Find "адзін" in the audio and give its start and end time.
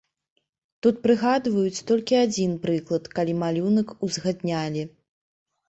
2.23-2.57